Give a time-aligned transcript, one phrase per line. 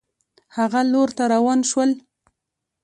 [0.57, 1.91] هغه لور ته روان شول.